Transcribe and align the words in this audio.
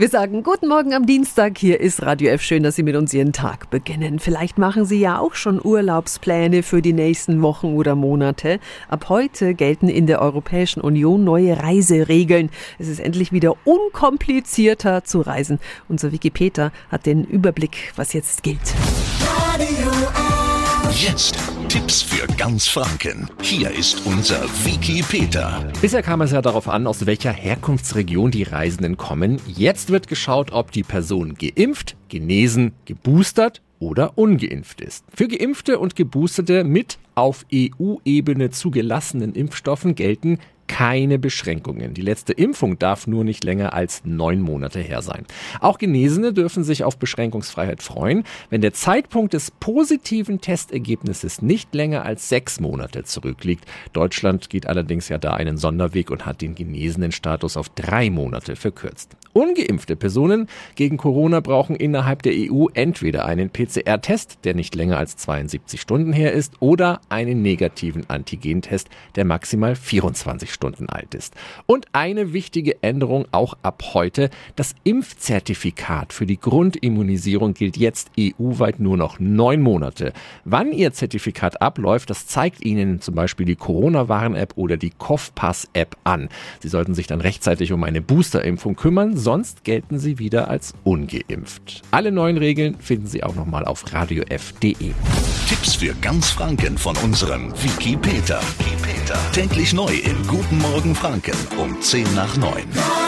Wir 0.00 0.08
sagen 0.08 0.42
guten 0.42 0.66
Morgen 0.66 0.94
am 0.94 1.04
Dienstag. 1.04 1.58
Hier 1.58 1.78
ist 1.78 2.00
Radio 2.00 2.30
F. 2.30 2.40
Schön, 2.40 2.62
dass 2.62 2.74
Sie 2.74 2.82
mit 2.82 2.96
uns 2.96 3.12
Ihren 3.12 3.34
Tag 3.34 3.68
beginnen. 3.68 4.18
Vielleicht 4.18 4.56
machen 4.56 4.86
Sie 4.86 4.98
ja 4.98 5.18
auch 5.18 5.34
schon 5.34 5.60
Urlaubspläne 5.62 6.62
für 6.62 6.80
die 6.80 6.94
nächsten 6.94 7.42
Wochen 7.42 7.74
oder 7.74 7.94
Monate. 7.96 8.60
Ab 8.88 9.10
heute 9.10 9.52
gelten 9.52 9.90
in 9.90 10.06
der 10.06 10.22
Europäischen 10.22 10.80
Union 10.80 11.22
neue 11.22 11.62
Reiseregeln. 11.62 12.48
Es 12.78 12.88
ist 12.88 12.98
endlich 12.98 13.30
wieder 13.30 13.56
unkomplizierter 13.66 15.04
zu 15.04 15.20
reisen. 15.20 15.58
Unser 15.86 16.12
Wikipedia 16.12 16.72
hat 16.88 17.04
den 17.04 17.24
Überblick, 17.24 17.92
was 17.96 18.14
jetzt 18.14 18.42
gilt. 18.42 18.72
Radio 19.52 19.90
F. 19.90 20.98
Jetzt 20.98 21.36
Tipps 21.70 22.02
für 22.02 22.26
ganz 22.34 22.66
Franken. 22.66 23.30
Hier 23.42 23.70
ist 23.70 24.04
unser 24.04 24.42
Wiki 24.64 25.04
Peter. 25.08 25.70
Bisher 25.80 26.02
kam 26.02 26.20
es 26.20 26.32
ja 26.32 26.42
darauf 26.42 26.68
an, 26.68 26.88
aus 26.88 27.06
welcher 27.06 27.30
Herkunftsregion 27.30 28.32
die 28.32 28.42
Reisenden 28.42 28.96
kommen. 28.96 29.40
Jetzt 29.46 29.90
wird 29.90 30.08
geschaut, 30.08 30.50
ob 30.50 30.72
die 30.72 30.82
Person 30.82 31.36
geimpft, 31.36 31.96
genesen, 32.08 32.72
geboostert 32.86 33.62
oder 33.78 34.18
ungeimpft 34.18 34.80
ist. 34.80 35.04
Für 35.14 35.28
Geimpfte 35.28 35.78
und 35.78 35.94
Geboosterte 35.94 36.64
mit 36.64 36.98
auf 37.14 37.46
EU-Ebene 37.54 38.50
zugelassenen 38.50 39.34
Impfstoffen 39.34 39.94
gelten 39.94 40.40
keine 40.80 41.18
Beschränkungen. 41.18 41.92
Die 41.92 42.00
letzte 42.00 42.32
Impfung 42.32 42.78
darf 42.78 43.06
nur 43.06 43.22
nicht 43.22 43.44
länger 43.44 43.74
als 43.74 44.00
neun 44.06 44.40
Monate 44.40 44.80
her 44.80 45.02
sein. 45.02 45.26
Auch 45.60 45.76
Genesene 45.76 46.32
dürfen 46.32 46.64
sich 46.64 46.84
auf 46.84 46.96
Beschränkungsfreiheit 46.96 47.82
freuen, 47.82 48.24
wenn 48.48 48.62
der 48.62 48.72
Zeitpunkt 48.72 49.34
des 49.34 49.50
positiven 49.50 50.40
Testergebnisses 50.40 51.42
nicht 51.42 51.74
länger 51.74 52.06
als 52.06 52.30
sechs 52.30 52.60
Monate 52.60 53.04
zurückliegt. 53.04 53.66
Deutschland 53.92 54.48
geht 54.48 54.66
allerdings 54.66 55.10
ja 55.10 55.18
da 55.18 55.34
einen 55.34 55.58
Sonderweg 55.58 56.10
und 56.10 56.24
hat 56.24 56.40
den 56.40 56.54
genesenen 56.54 57.12
Status 57.12 57.58
auf 57.58 57.68
drei 57.68 58.08
Monate 58.08 58.56
verkürzt. 58.56 59.18
Ungeimpfte 59.32 59.94
Personen 59.94 60.48
gegen 60.74 60.96
Corona 60.96 61.38
brauchen 61.40 61.76
innerhalb 61.76 62.22
der 62.22 62.32
EU 62.34 62.66
entweder 62.74 63.26
einen 63.26 63.50
PCR-Test, 63.50 64.38
der 64.42 64.54
nicht 64.54 64.74
länger 64.74 64.98
als 64.98 65.16
72 65.18 65.80
Stunden 65.80 66.12
her 66.12 66.32
ist, 66.32 66.54
oder 66.58 67.00
einen 67.08 67.40
negativen 67.40 68.04
Antigentest, 68.08 68.88
der 69.14 69.24
maximal 69.24 69.76
24 69.76 70.52
Stunden 70.52 70.88
alt 70.88 71.14
ist. 71.14 71.34
Und 71.66 71.86
eine 71.92 72.32
wichtige 72.32 72.82
Änderung 72.82 73.26
auch 73.30 73.54
ab 73.62 73.82
heute, 73.94 74.30
das 74.56 74.74
Impfzertifikat 74.82 76.12
für 76.12 76.26
die 76.26 76.40
Grundimmunisierung 76.40 77.54
gilt 77.54 77.76
jetzt 77.76 78.10
EU-weit 78.18 78.80
nur 78.80 78.96
noch 78.96 79.20
neun 79.20 79.60
Monate. 79.60 80.12
Wann 80.44 80.72
Ihr 80.72 80.92
Zertifikat 80.92 81.62
abläuft, 81.62 82.10
das 82.10 82.26
zeigt 82.26 82.64
Ihnen 82.64 83.00
zum 83.00 83.14
Beispiel 83.14 83.46
die 83.46 83.56
Corona-Warn-App 83.56 84.54
oder 84.56 84.76
die 84.76 84.90
Kopfpass-App 84.90 85.96
an. 86.02 86.28
Sie 86.58 86.68
sollten 86.68 86.94
sich 86.94 87.06
dann 87.06 87.20
rechtzeitig 87.20 87.72
um 87.72 87.84
eine 87.84 88.02
Boosterimpfung 88.02 88.74
kümmern, 88.74 89.19
sonst 89.20 89.64
gelten 89.64 89.98
Sie 89.98 90.18
wieder 90.18 90.48
als 90.48 90.74
ungeimpft. 90.84 91.82
Alle 91.90 92.10
neuen 92.10 92.38
Regeln 92.38 92.76
finden 92.80 93.06
Sie 93.06 93.22
auch 93.22 93.34
nochmal 93.34 93.64
auf 93.64 93.92
radiof.de. 93.92 94.92
Tipps 95.48 95.74
für 95.74 95.94
ganz 96.00 96.30
Franken 96.30 96.78
von 96.78 96.96
unserem 96.98 97.52
Wiki 97.62 97.96
Peter. 97.96 98.40
Wiki 98.58 98.76
Peter. 98.82 99.18
Täglich 99.32 99.72
neu 99.72 99.92
im 99.92 100.26
Guten 100.26 100.58
Morgen 100.58 100.94
Franken 100.94 101.36
um 101.58 101.80
10 101.80 102.14
nach 102.14 102.36
9. 102.36 102.64
Radio 102.74 102.99